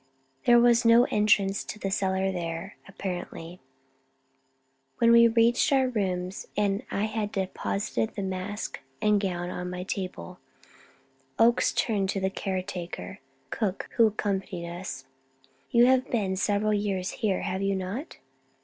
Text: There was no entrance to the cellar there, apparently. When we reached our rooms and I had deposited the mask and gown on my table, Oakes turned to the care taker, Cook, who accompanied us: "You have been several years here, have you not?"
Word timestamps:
There 0.45 0.57
was 0.59 0.83
no 0.83 1.03
entrance 1.11 1.63
to 1.65 1.77
the 1.77 1.91
cellar 1.91 2.31
there, 2.31 2.75
apparently. 2.87 3.59
When 4.97 5.11
we 5.11 5.27
reached 5.27 5.71
our 5.71 5.89
rooms 5.89 6.47
and 6.57 6.81
I 6.89 7.03
had 7.03 7.31
deposited 7.31 8.15
the 8.15 8.23
mask 8.23 8.79
and 8.99 9.21
gown 9.21 9.51
on 9.51 9.69
my 9.69 9.83
table, 9.83 10.39
Oakes 11.37 11.71
turned 11.71 12.09
to 12.09 12.19
the 12.19 12.31
care 12.31 12.63
taker, 12.63 13.19
Cook, 13.51 13.89
who 13.97 14.07
accompanied 14.07 14.67
us: 14.67 15.05
"You 15.69 15.85
have 15.85 16.09
been 16.09 16.35
several 16.35 16.73
years 16.73 17.11
here, 17.21 17.41
have 17.43 17.61
you 17.61 17.75
not?" 17.75 18.17